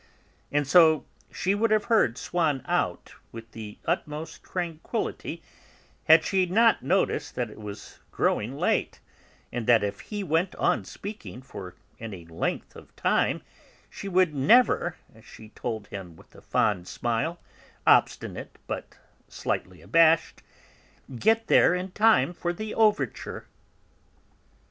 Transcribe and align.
And 0.51 0.65
so, 0.67 1.05
she 1.31 1.53
would 1.53 1.69
have 1.69 1.83
heard 1.83 2.17
Swann 2.17 2.63
out 2.65 3.13
with 3.31 3.51
the 3.51 3.77
utmost 3.85 4.41
tranquillity 4.43 5.43
had 6.05 6.25
she 6.25 6.47
not 6.47 6.81
noticed 6.81 7.35
that 7.35 7.51
it 7.51 7.59
was 7.59 7.99
growing 8.09 8.57
late, 8.57 8.99
and 9.51 9.67
that 9.67 9.83
if 9.83 9.99
he 9.99 10.23
went 10.23 10.55
on 10.55 10.85
speaking 10.85 11.43
for 11.43 11.75
any 11.99 12.25
length 12.25 12.75
of 12.75 12.95
time 12.95 13.43
she 13.91 14.09
would 14.09 14.33
"never" 14.33 14.97
as 15.13 15.23
she 15.23 15.49
told 15.49 15.85
him 15.89 16.15
with 16.15 16.33
a 16.33 16.41
fond 16.41 16.87
smile, 16.87 17.39
obstinate 17.85 18.57
but 18.65 18.97
slightly 19.27 19.83
abashed, 19.83 20.41
"get 21.15 21.45
there 21.45 21.75
in 21.75 21.91
time 21.91 22.33
for 22.33 22.51
the 22.51 22.73
Overture." 22.73 23.45